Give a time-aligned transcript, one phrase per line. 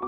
[0.00, 0.06] 好，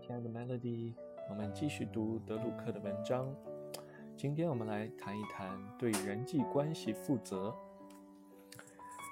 [0.00, 0.94] 亲爱的 Melody，
[1.28, 3.26] 我们继续读德鲁克的文章。
[4.16, 7.54] 今天我们来谈一谈对人际关系负责。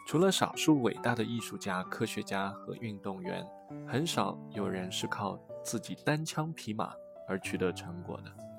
[0.07, 3.47] 除了少数伟大的艺术家、科学家和运动员，
[3.87, 6.93] 很少有人是靠自己单枪匹马
[7.29, 8.50] 而取得成果的。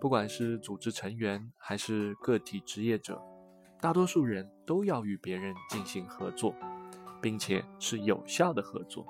[0.00, 3.22] 不管是组织成员还是个体职业者，
[3.80, 6.54] 大多数人都要与别人进行合作，
[7.20, 9.04] 并且是有效的合作。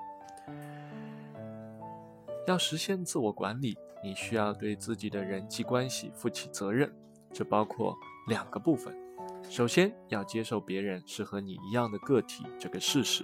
[2.45, 6.93] 要实现自我管理，你需要对自己的人际关系负起责任，
[7.31, 7.95] 这包括
[8.27, 8.93] 两个部分。
[9.49, 13.23] 首先要接受别人是和你一样的个体这个事实，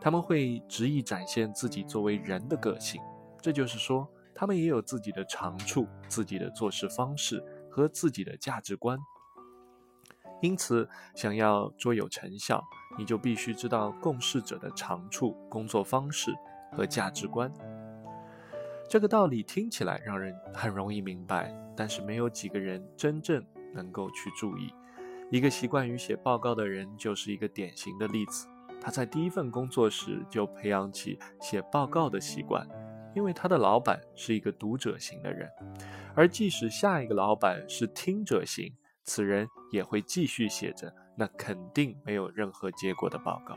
[0.00, 3.02] 他们会执意展现自己作为人的个性，
[3.42, 8.98] 这就是说，他们也有自己的长处、自己的做事方式和自己的价值观。
[10.42, 12.62] 因此，想要卓有成效，
[12.98, 16.30] 你就必须知道共事者的长处、工作方式
[16.70, 17.50] 和价值观。
[18.86, 23.42] 这个道理听起来让人很容易明白，但是没有几个人真正
[23.72, 24.70] 能够去注意。
[25.30, 28.46] 一个习惯于写报告的人就是一个典型的例子。
[28.78, 32.68] 他在第一份工作时就培养起写报告的习惯，
[33.16, 35.48] 因为他的老板是一个读者型的人。
[36.14, 38.70] 而即使下一个老板是听者型，
[39.04, 43.56] 此人也会继续写着那肯定没有任何结果的报告。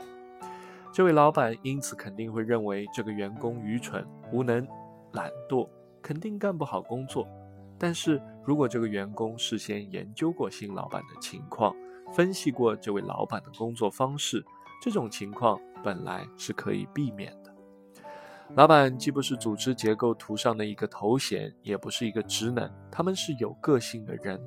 [0.90, 4.66] 这位老板因此肯定会认为这个员工愚蠢、无能、
[5.12, 5.68] 懒惰，
[6.02, 7.28] 肯定干不好工作。
[7.78, 11.74] 但是如果这个员工事先研究过新老板的情况，
[12.12, 14.42] 分析过这位老板的工作方式，
[14.82, 17.39] 这种情况本来是可以避免的。
[18.56, 24.40] 老板既不是组织结构图上的一个头衔，也不是一个职能，他们是有个性的人，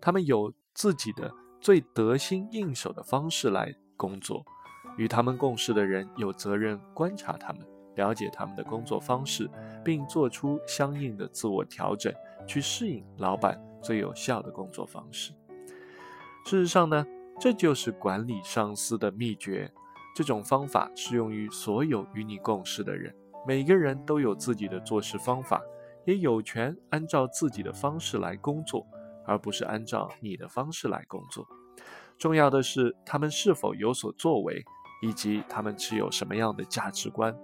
[0.00, 1.30] 他们有自己的
[1.60, 4.44] 最得心应手的方式来工作。
[4.96, 7.64] 与他们共事的人有责任观察他们，
[7.96, 9.48] 了解他们的工作方式，
[9.84, 12.12] 并做出相应的自我调整。
[12.46, 15.30] 去适应老板最有效的工作方式。
[16.44, 17.06] 事实上呢，
[17.38, 19.70] 这就是管理上司的秘诀。
[20.16, 23.14] 这种方法适用于所有与你共事的人。
[23.46, 25.60] 每个人都有自己的做事方法，
[26.04, 28.86] 也有权按照自己的方式来工作，
[29.26, 31.46] 而不是按照你的方式来工作。
[32.18, 34.62] 重要的是，他们是否有所作为，
[35.02, 37.34] 以及他们持有什么样的价值观。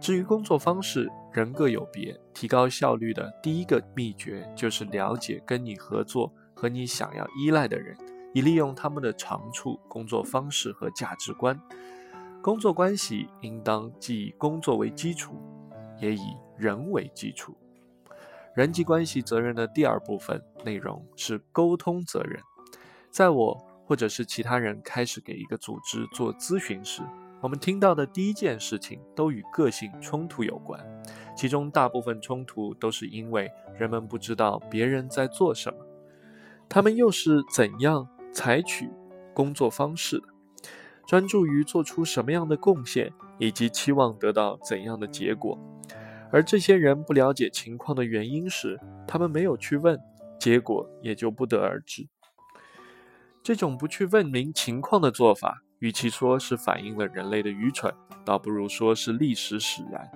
[0.00, 2.18] 至于工作方式，人各有别。
[2.34, 7.96] 提高效率的第一个秘诀就是了解跟你合作和你想要依赖的人，
[8.32, 11.58] 以利用他们的长处、工作方式和价值观。
[12.48, 15.36] 工作关系应当既以工作为基础，
[16.00, 17.54] 也以人为基础。
[18.54, 22.40] 人际关系责任的第二部分内容是沟通责任。
[23.10, 23.54] 在我
[23.84, 27.02] 或者是其他人开始给一个组织做咨询时，
[27.42, 30.82] 我们听到的第一件事情都与个性冲突有关，
[31.36, 35.78] 其中大部分冲突都是因为人们不知道别人在做什么，
[36.66, 38.88] 他们又是怎样采取
[39.34, 40.28] 工作方式的，
[41.08, 45.58] 专注于做出什么样的贡献，以及期望得到怎样的结果。
[46.30, 49.98] 而这些人不了解情况的原因时，他们没有去问，
[50.38, 52.06] 结果也就不得而知。
[53.42, 55.62] 这种不去问明情况的做法。
[55.78, 57.94] 与其说是反映了人类的愚蠢，
[58.24, 60.10] 倒不如说是历史使然。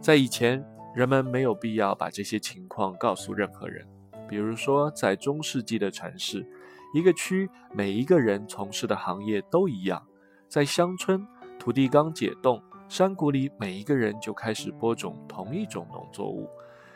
[0.00, 0.64] 在以前，
[0.94, 3.84] 人们没有必要把这些情况告诉任何人。
[4.28, 6.48] 比如说，在中世纪的城市，
[6.94, 10.00] 一个区每一个人从事的行业都一样；
[10.50, 11.24] 在乡村，
[11.60, 16.50] 土地刚解冻，山谷里每一个人就开始播种同一种农作物。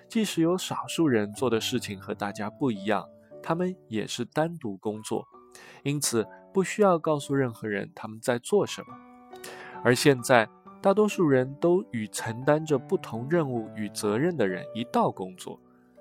[0.08, 3.08] 即使有少数人做的事情和大家不一样，
[3.40, 5.24] 他们也是单独工作。
[5.84, 8.88] 因此，不需要告诉任何人他们在做什么。
[9.84, 10.48] 而现在，
[10.82, 15.60] 大多数人都与承担着不同任务与责任的人一道工作。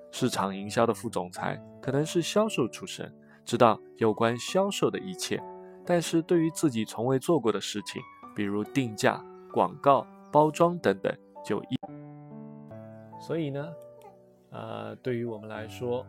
[0.10, 3.14] 市场营销的副总裁可能是销售出身，
[3.46, 5.40] 知道有关销售的一切，
[5.86, 8.02] 但是对于自己从未做过的事情，
[8.36, 11.16] 比如定价、广告、包装等等，
[11.46, 11.76] 就一。
[13.20, 13.74] 所以呢，
[14.50, 16.06] 呃，对于我们来说，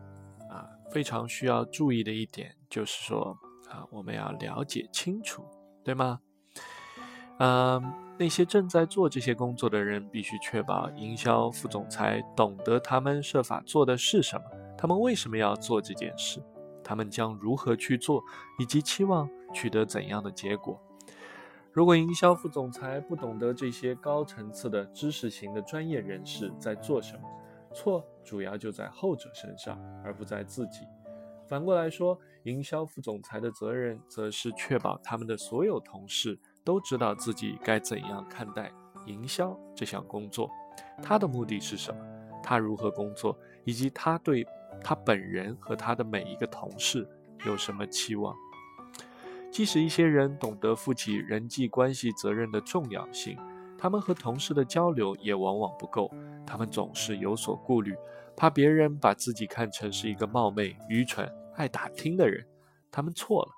[0.51, 3.37] 啊，非常需要注意的一点就是说。
[3.71, 5.43] 啊，我们要了解清楚，
[5.83, 6.21] 对吗？
[7.39, 7.83] 嗯，
[8.17, 14.45] 那些正在做这些工作的人，必须确保营销副总裁懂得他们设法做的是什么，
[14.79, 16.41] 他们为什么要做这件事，
[16.85, 18.23] 他们将如何去做，
[18.61, 20.79] 以及期望取得怎样的结果。
[21.73, 27.23] 如果营销副总裁不懂得这些高层次的知识型的专业人士在做什么，
[27.73, 30.81] 错主要就在后者身上，而不在自己。
[31.49, 38.71] 反过来说，营销副总裁的责任则是确保他们的所有同事都知道自己该怎样看待
[39.07, 40.49] 营销这项工作，
[41.03, 42.01] 他的目的是什么，
[42.43, 44.47] 他如何工作，以及他对
[44.83, 47.07] 他本人和他的每一个同事
[47.45, 48.35] 有什么期望。
[49.55, 53.39] 即使一些人懂得负起人际关系责任的重要性，
[53.79, 56.11] 他们和同事的交流也往往不够。
[56.45, 57.95] 他们总是有所顾虑，
[58.37, 62.45] 怕别人把自己看成是一个冒昧、愚蠢、爱打听的人。
[62.91, 63.53] 他们错了，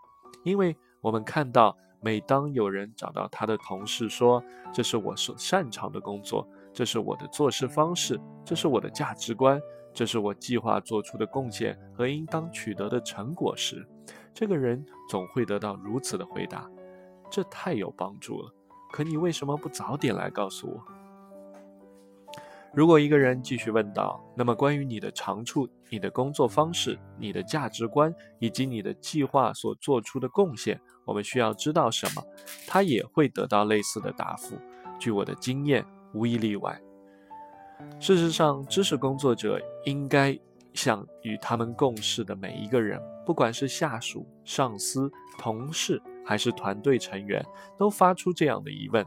[0.45, 4.45] 因为我们看到，每当有人找到他的同事说
[4.75, 9.59] ：“这是我所擅长的工作，这是我的做事方式，这是我的价值观，
[9.95, 13.89] 这是我计划做出的贡献和应当取得的成果时。”
[14.35, 16.71] 这个人总会得到如此的回答，
[17.31, 18.53] 这太有帮助了。
[18.93, 20.83] 可你为什么不早点来告诉我？
[22.75, 32.23] 如果一个人继续问道：“那么关于你的长处、你的工作方式、你的价值观以及你的计划所做出的贡献，我们需要知道什么？”
[32.69, 34.57] 他也会得到类似的答复。
[34.99, 36.79] 据我的经验，无一例外。
[37.99, 40.39] 事实上，知识工作者应该。
[40.77, 47.45] 向与他们共事的每一个人，不管是下属、上司、同事，还是团队成员，
[47.77, 49.05] 都发出这样的疑问，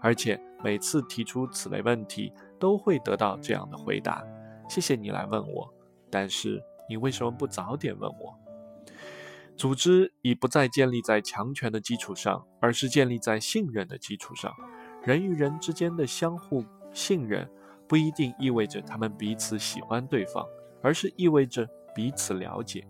[0.00, 4.22] 而且每次提出此类问题，都会得到这样的回答
[4.68, 5.72] ：“谢谢你来问我，
[6.10, 8.38] 但是你为什么不早点问我？”
[9.56, 14.54] 组织已不再建立在强权的基础上，而是建立在信任的基础上。
[15.02, 16.62] 人与人之间的相互
[16.92, 17.48] 信任，
[17.88, 20.44] 不一定意味着他们彼此喜欢对方。
[20.82, 22.86] 而是意味着彼此了解，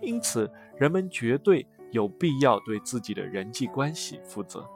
[0.00, 4.66] 因此人们绝对有必要对自己的人际关系负责，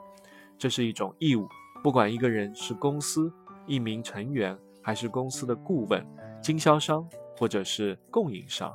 [0.57, 1.47] 这是一种义务。
[1.83, 3.31] 不管一个人是公司
[3.65, 6.05] 一名成员，还是公司的顾问、
[6.41, 7.07] 经销商
[7.37, 8.73] 或者是供应商，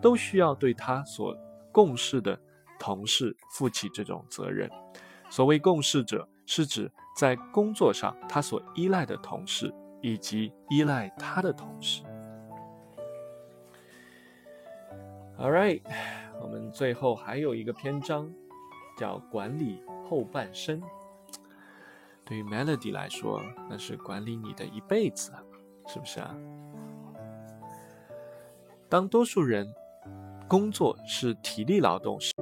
[0.00, 1.36] 都需要对他所
[1.72, 2.38] 共事的
[2.78, 4.70] 同事负起这种责任。
[5.28, 12.02] 所谓共事者，是指在工作上他所依赖的同事以及依赖他的同事。
[15.36, 15.82] All right，
[16.40, 18.32] 我们最后还有一个篇章，
[18.96, 20.80] 叫管理后半生。
[22.24, 25.42] 对于 Melody 来说，那是管理你的一辈子啊，
[25.88, 26.34] 是不是啊？
[28.88, 29.66] 当多数人
[30.46, 32.32] 工作是体力劳动时。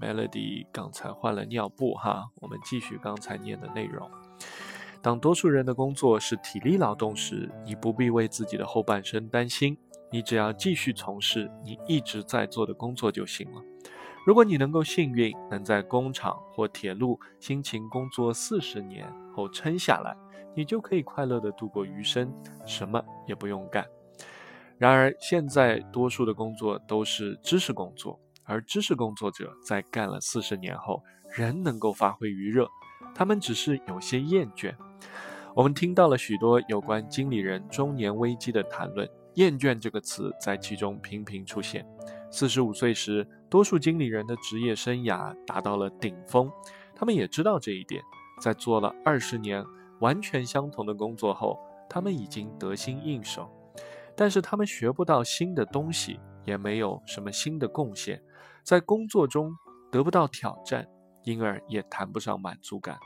[0.00, 4.10] Melody 刚才换了尿布哈，我们继续刚才念的内容。
[5.02, 9.76] 当多数人的工作是体力劳动时，你不必为自己的后半生担心，
[10.10, 13.62] 你只要继续从事你一直在做的工作就行了。
[14.26, 20.14] 如果你能够幸运，能在工厂或铁路辛勤工作四十年后撑下来，
[20.54, 22.30] 你就可以快乐地度过余生，
[22.66, 23.86] 什么也不用干。
[24.76, 28.20] 然而，现在多数的工作都是知识工作。
[28.50, 31.00] 而知识工作者在干了四十年后，
[31.32, 32.68] 仍能够发挥余热，
[33.14, 34.74] 他们只是有些厌倦。
[35.54, 41.86] 我们听到了许多有关经理人中年危机的谈论，厌倦这个词在其中频频出现。
[42.28, 46.50] 四十五岁时，多数经理人的职业生涯达到了顶峰，
[46.92, 48.02] 他们也知道这一点。
[48.40, 49.64] 在做了二十年
[50.00, 51.56] 完全相同的工作后，
[51.88, 53.48] 他们已经得心应手，
[54.16, 58.20] 但是他们学不到新的东西，也没有什么新的贡献。
[58.62, 59.54] 在工作中
[59.90, 60.86] 得不到挑战，
[61.24, 62.98] 因而也谈不上满足感。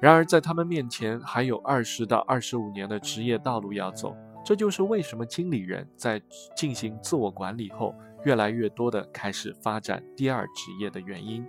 [0.00, 4.16] 然而，在他们面前还有二十到二十五年的职业道路要走。
[4.42, 6.20] 这就是为什么经理人在
[6.56, 11.46] 进行自我管理后，越来越多的开始发展第二职业的原因。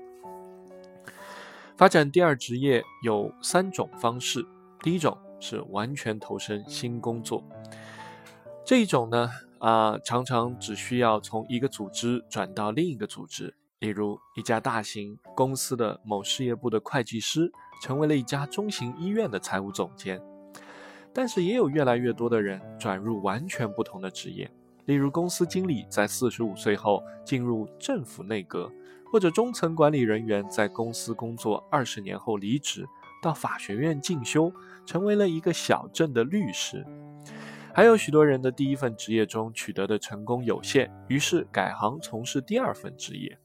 [1.78, 4.46] 发展第二职业有三种方式：
[4.82, 7.42] 第一种是完全投身新工作，
[8.66, 9.30] 这一种呢。
[9.62, 20.20] 啊，常常只需要从一个组织转到另一个组织，例如一家大型公司的某事业部的会计师，成为了一家中型医院的财务总监。
[21.14, 24.50] 但是也有越来越多的人转入完全不同的职业，
[24.86, 28.72] 例如公司经理在四十五岁后进入政府内阁，
[29.12, 32.84] 或者中层管理人员在公司工作二十年后离职，
[33.22, 34.52] 到法学院进修，
[34.88, 36.84] 成为了一个小镇的律师。
[37.74, 43.38] 还有许多人的第一份职业中取得的成功有限，于是改行从事第二份职业。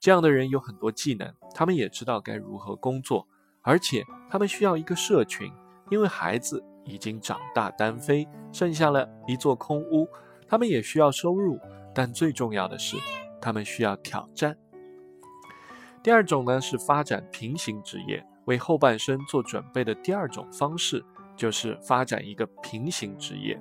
[0.00, 3.26] 这样的人有很多技能，他们也知道该如何工作，
[3.62, 5.52] 而且他们需要一个社群，
[5.90, 10.08] 因为孩子已经长大单飞，剩下了一座空屋。
[10.46, 11.58] 他们也需要收入，
[11.94, 12.96] 但最重要的是，
[13.38, 14.56] 他们需要挑战。
[16.02, 21.04] 第二种呢是发展平行职业，为后半生做准备的第二种方式
[21.38, 23.58] 就是发展一个平行职业。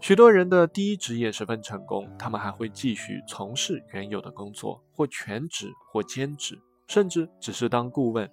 [0.00, 8.30] 许多人的第一职业十分成功，他们还会继续从事原有的工作，或全职，或兼职，甚至只是当顾问。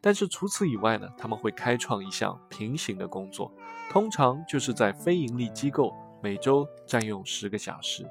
[0.00, 3.52] 但是除此以外呢，他们会开创一项平行的工作，
[3.90, 8.04] 通常就是在非盈利机构，每周占用十个小时。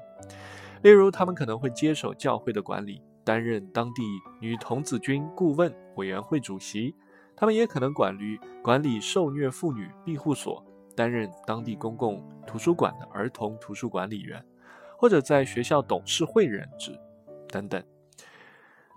[0.82, 4.02] 例如，他们可能会接手教会的管理，担任当地
[4.40, 6.94] 女童子军顾问委员会主席；
[7.36, 10.64] 他们也可能管理管理受虐妇女庇护所。
[10.96, 14.40] 担任当地公共图书馆的儿童图书管理员，
[14.96, 16.96] 或者在学校董事会任职，
[17.48, 17.82] 等等。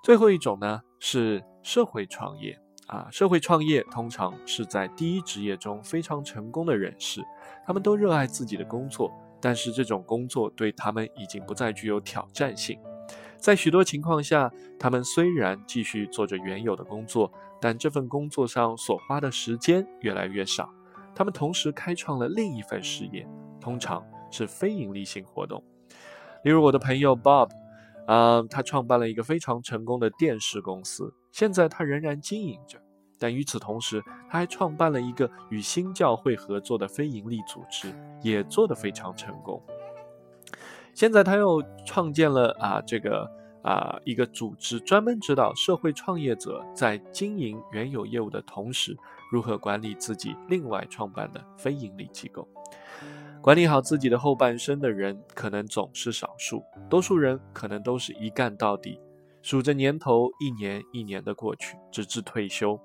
[0.03, 7.23] 最后一种呢是社会创业啊，社会创业通常是在第一职业中非常成功的人士，
[7.65, 12.79] 他们都热爱自己的工作，但是这种工作对他们已经不再具有挑战性。
[13.37, 20.69] 在许多情况下，他们虽然继续做着原有的工作，但这份工作上所花的时间越来越少。
[21.15, 23.27] 他们同时开创了另一份事业，
[23.59, 25.63] 通常是非盈利性活动。
[26.43, 27.49] 例如，我的朋友 Bob，
[28.05, 32.79] 啊，他创办了一个非常成功的电视公司，现在他仍然经营着。
[33.19, 33.99] 但与此同时，
[34.29, 39.59] 他还创办了一个与新教会合作的非盈利组织，也做得非常成功。
[40.93, 43.27] 现在他又创建了啊，这个
[43.67, 48.97] 啊一个组织，专门指导社会创业者在经营原有业务的同时。
[49.29, 52.47] 如何管理自己另外创办的非盈利机构？
[53.41, 58.97] 管理好自己的后半生的人可能总是少数，多数人可能都是一干到底，
[59.41, 62.79] 数着年头，一年一年的过去，直至退休。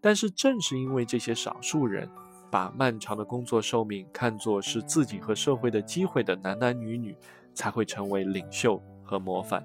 [0.00, 2.08] 但是正是因为这些少数人
[2.50, 7.16] 把漫长的工作寿命看作是自己和社会的机会的男男女女，
[7.54, 9.64] 才会成为领袖和模范。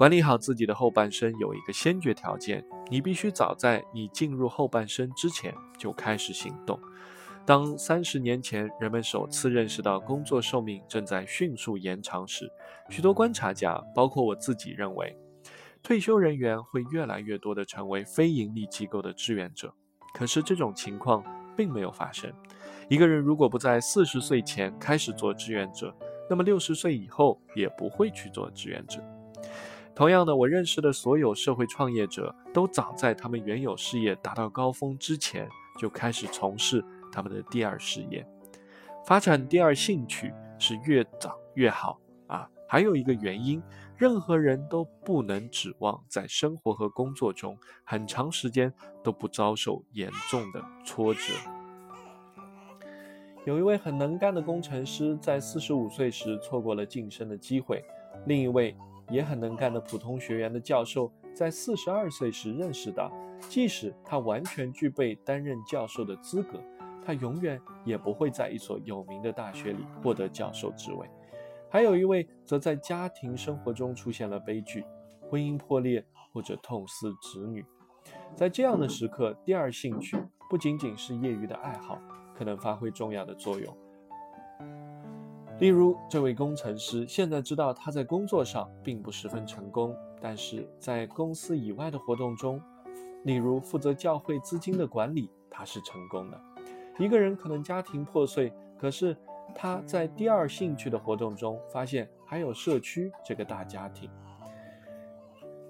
[0.00, 6.80] 管理好自己的后半生有一个先决条件，你必须早在你进入后半生之前就开始行动。
[7.44, 12.50] 当三十年前人们首次认识到工作寿命正在迅速延长时，
[12.88, 15.14] 许多观察家，包括我自己，认为
[15.82, 19.70] 退休人员会越来越多地成为非盈利机构的志愿者。
[20.14, 21.22] 可是这种情况
[21.54, 22.32] 并没有发生。
[22.88, 25.94] 一个人如果不在四十岁前开始做志愿者，
[26.30, 28.98] 那么六十岁以后也不会去做志愿者。
[29.94, 35.46] 同样的，我认识的所有社会创业者都早在他们原有事业达到高峰之前
[35.78, 36.82] 就开始从事
[37.12, 38.26] 他们的第二事业。
[39.04, 42.48] 发展第二兴趣是越早越好啊！
[42.66, 43.62] 还有一个原因，
[43.96, 51.20] 任何人都不能指望在生活和工作中很长时间都不遭受严重的挫折。
[53.44, 57.84] 有一位很能干的工程师在四十五岁时错过了晋升的机会，
[58.26, 58.74] 另一位。
[59.10, 63.10] 也很能干的普通学员的教授，在四十二岁时认识到，
[63.48, 66.62] 即使他完全具备担任教授的资格，
[67.04, 71.08] 他永远也不会在一所有名的大学里获得教授职位。
[71.68, 74.84] 还有一位则在家庭生活中出现了悲剧，
[75.28, 77.64] 婚姻破裂或者痛失子女。
[78.34, 80.16] 在这样的时刻，第二兴趣
[80.48, 81.98] 不仅仅是业余的爱好，
[82.34, 83.76] 可能发挥重要的作用。
[85.60, 92.58] 例如，这位工程师现在知道他在工作上并不十分成功，但是在公司以外的活动中，
[93.24, 96.40] 例如负责教会资金的管理，他是成功的。
[96.98, 99.14] 一个人可能家庭破碎，可是
[99.54, 104.10] 他在第二兴趣的活动中发现还有社区这个大家庭。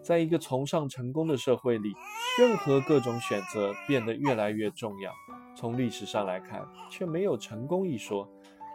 [0.01, 1.93] 在一个崇尚成功的社会里，
[2.39, 5.13] 任何各种选择变得越来越重要。
[5.57, 8.29] 从历史上来看，却没有成功一说。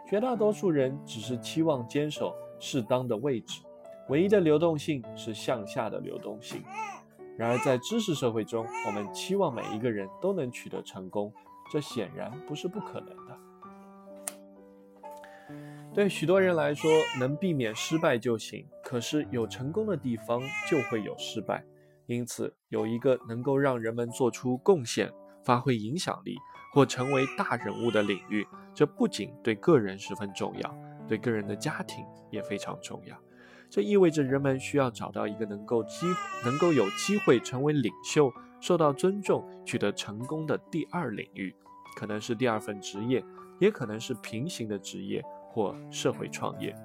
[0.06, 3.60] 绝大多数人只是期望坚守适当的位置，
[4.08, 6.62] 唯一的流动性是向下的流动性。
[7.36, 11.32] 然而，在知识社会中，我们期望每一个人都能取得成功，
[11.72, 13.36] 这显然不是不可能的。
[15.92, 18.64] 对许多人来说，能避免失败就行。
[18.84, 21.64] 可是，有成功的地方就会有失败，
[22.06, 25.10] 因此，有一个能够让人们做出贡献、
[25.42, 26.36] 发挥影响力。
[26.76, 30.78] 或成为大人物的领域，这不仅对个人十分重要，
[31.08, 33.16] 对个人的家庭也非常重要。
[33.70, 36.04] 这意味着人们需要找到一个能够机
[36.44, 38.30] 能够有机会成为领袖、
[38.60, 41.54] 受到尊重、取得成功的第二领域，
[41.96, 43.24] 可能是第二份职业，
[43.58, 46.76] 也可能是平行的职业或社会创业。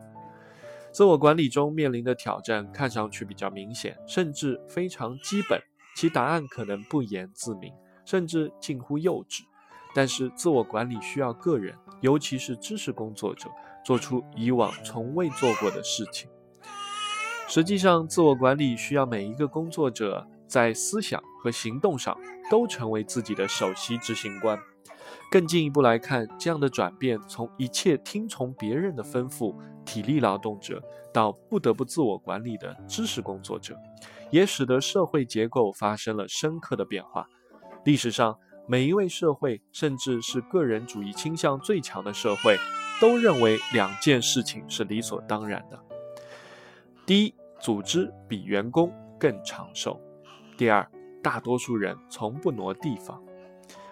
[0.93, 5.61] 自我管理中面临的挑战看上去比较明显，甚至非常基本，
[5.97, 7.73] 其答案可能不言自明，
[8.05, 9.41] 甚至近乎幼稚。
[9.93, 13.49] 但是，自我管理需要个人，尤其是知识工作者，
[13.83, 16.29] 做出以往从未做过的事情。
[17.47, 22.17] 实际上，自我管理需要每一个工作者在思想和行动上
[22.49, 24.57] 都成为自己的首席执行官。
[25.29, 29.55] 更进一步来看，这样的转变从一切听从别人的吩咐、
[29.85, 30.81] 体力劳动者，
[31.13, 33.77] 到不得不自我管理的知识工作者，
[34.29, 37.27] 也使得社会结构发生了深刻的变化。
[37.83, 38.37] 历史上，
[38.71, 42.55] 每一位社会，甚至是个人主义倾向最强的社会，
[43.01, 45.77] 都认为两件事情是理所当然的：
[47.05, 49.99] 第一，组织比员工更长寿；
[50.57, 50.89] 第二，
[51.21, 53.21] 大多数人从不挪地方。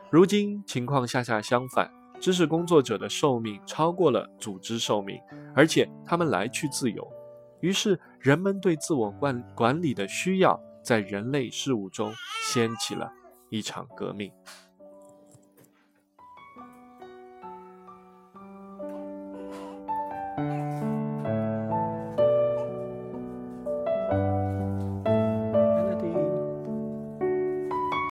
[0.10, 5.20] 如今情况恰恰相反，知识工作者的寿命超过了组织寿命，
[5.54, 7.06] 而且他们来去自由。
[7.60, 12.14] 于是，人们对自我管管理的需要在人类事物中
[12.50, 13.12] 掀起了
[13.50, 14.32] 一场革命。